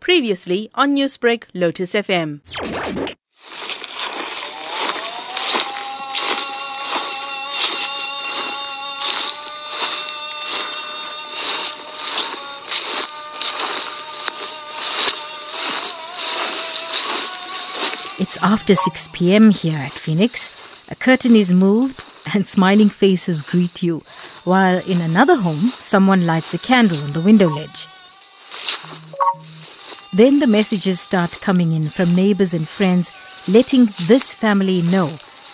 [0.00, 2.40] Previously on Newsbreak, Lotus FM.
[18.18, 19.50] It's after 6 p.m.
[19.50, 20.50] here at Phoenix.
[20.90, 22.02] A curtain is moved
[22.34, 24.02] and smiling faces greet you,
[24.44, 27.88] while in another home, someone lights a candle on the window ledge.
[30.12, 33.12] Then the messages start coming in from neighbors and friends,
[33.46, 35.06] letting this family know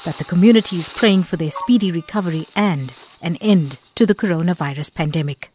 [0.07, 4.95] that the community is praying for their speedy recovery and an end to the coronavirus
[4.95, 5.53] pandemic.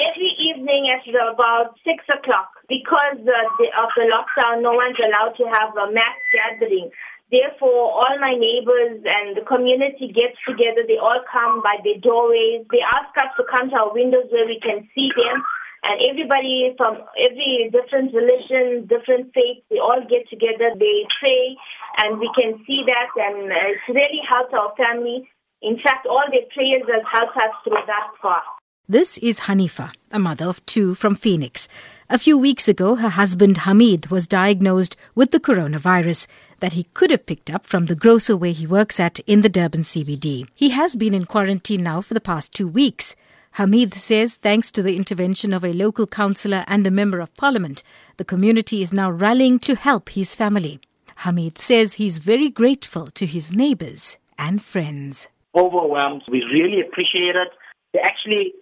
[0.00, 3.68] Every evening at about 6 o'clock, because of the
[4.08, 6.90] lockdown, no one's allowed to have a mass gathering.
[7.30, 10.88] Therefore, all my neighbors and the community gets together.
[10.88, 12.64] They all come by their doorways.
[12.72, 15.44] They ask us to come to our windows where we can see them.
[15.82, 20.74] And everybody from every different religion, different faith, they all get together.
[20.74, 21.56] They pray,
[21.98, 23.08] and we can see that.
[23.14, 25.28] And uh, it's really helped our family.
[25.62, 28.42] In fact, all their prayers have helped us through that far.
[28.90, 31.68] This is Hanifa, a mother of two from Phoenix.
[32.08, 36.26] A few weeks ago, her husband Hamid was diagnosed with the coronavirus
[36.60, 39.50] that he could have picked up from the grocer where he works at in the
[39.50, 40.48] Durban CBD.
[40.54, 43.14] He has been in quarantine now for the past two weeks.
[43.58, 47.82] Hamid says thanks to the intervention of a local councillor and a member of parliament,
[48.16, 50.78] the community is now rallying to help his family.
[51.26, 55.26] Hamid says he's very grateful to his neighbors and friends.
[55.56, 56.22] Overwhelmed.
[56.30, 57.48] We really appreciate it.
[57.92, 58.52] They actually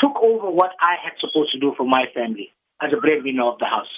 [0.00, 3.58] took over what I had supposed to do for my family as a breadwinner of
[3.58, 3.92] the house.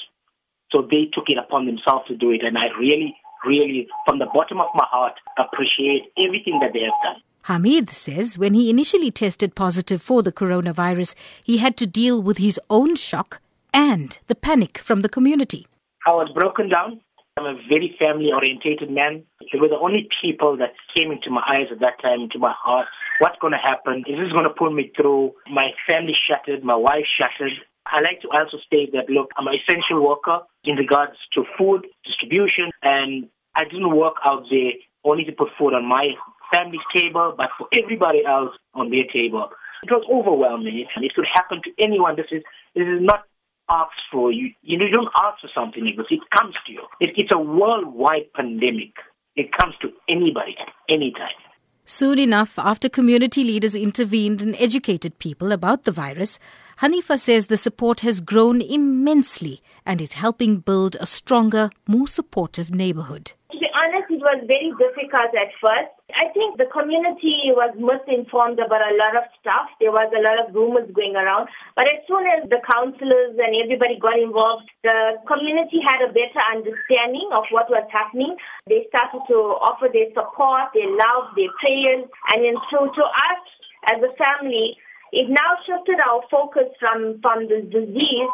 [0.73, 3.15] So they took it upon themselves to do it, and I really,
[3.47, 7.23] really, from the bottom of my heart, appreciate everything that they have done.
[7.44, 12.38] Hamid says when he initially tested positive for the coronavirus, he had to deal with
[12.38, 13.41] his own shock
[13.72, 15.66] and the panic from the community.
[16.06, 17.00] I was broken down.
[17.36, 19.24] I'm a very family orientated man.
[19.52, 22.52] They were the only people that came into my eyes at that time, into my
[22.56, 22.87] heart.
[23.20, 24.04] What's going to happen?
[24.06, 25.32] Is this going to pull me through?
[25.50, 27.53] My family shattered, my wife shattered.
[27.86, 31.86] I like to also state that, look, I'm an essential worker in regards to food
[32.04, 34.72] distribution, and I didn't work out there
[35.04, 36.10] only to put food on my
[36.53, 39.50] family's table, but for everybody else on their table.
[39.83, 42.16] It was overwhelming, and it could happen to anyone.
[42.16, 42.43] This is
[42.75, 43.25] this is not
[43.71, 44.31] asked for.
[44.33, 46.06] You you don't ask for something this.
[46.10, 46.83] It comes to you.
[47.00, 48.93] It, it's a worldwide pandemic.
[49.37, 51.39] It comes to anybody at any time.
[51.84, 56.39] Soon enough, after community leaders intervened and educated people about the virus,
[56.81, 62.72] Hanifa says the support has grown immensely and is helping build a stronger, more supportive
[62.72, 63.33] neighborhood.
[63.50, 65.91] To be honest, it was very difficult at first.
[66.14, 69.66] I think the community was misinformed about a lot of stuff.
[69.82, 71.50] There was a lot of rumors going around.
[71.74, 76.42] But as soon as the councillors and everybody got involved, the community had a better
[76.54, 78.38] understanding of what was happening.
[78.70, 82.06] They started to offer their support, their love, their prayers.
[82.30, 83.42] And then so to us
[83.91, 84.78] as a family,
[85.10, 88.30] it now shifted our focus from, from the disease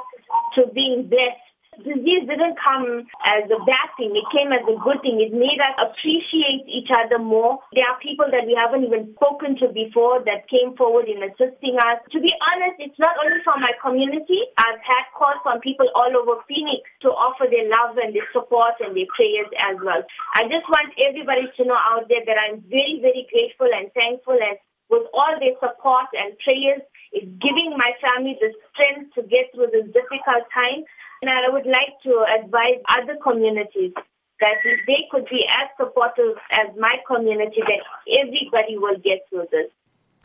[0.60, 1.45] to being blessed
[1.82, 4.14] disease didn't come as a bad thing.
[4.14, 5.20] It came as a good thing.
[5.20, 7.60] It made us appreciate each other more.
[7.72, 11.76] There are people that we haven't even spoken to before that came forward in assisting
[11.76, 12.00] us.
[12.12, 14.46] To be honest, it's not only from my community.
[14.56, 18.78] I've had calls from people all over Phoenix to offer their love and their support
[18.80, 20.02] and their prayers as well.
[20.34, 24.38] I just want everybody to know out there that I'm very, very grateful and thankful
[24.38, 24.56] and
[24.88, 29.74] with all their support and prayers, it's giving my family the strength to get through
[29.74, 30.86] this difficult time.
[31.22, 33.92] And I would like to advise other communities
[34.40, 37.80] that if they could be as supportive as my community, then
[38.20, 39.70] everybody will get through this.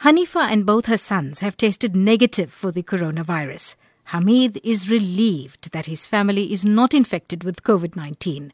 [0.02, 3.76] Hanifa and both her sons have tested negative for the coronavirus.
[4.06, 8.52] Hamid is relieved that his family is not infected with COVID 19.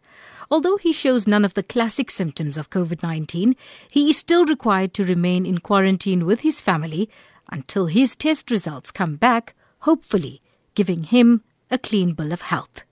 [0.52, 3.56] Although he shows none of the classic symptoms of COVID 19,
[3.90, 7.10] he is still required to remain in quarantine with his family
[7.50, 10.42] until his test results come back, hopefully
[10.76, 12.84] giving him a clean bill of health.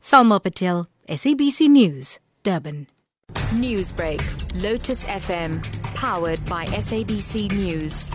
[0.00, 2.86] Salma Patel, SABC News, Durban.
[3.52, 4.22] Newsbreak,
[4.62, 5.62] Lotus FM,
[5.94, 8.10] powered by SABC News.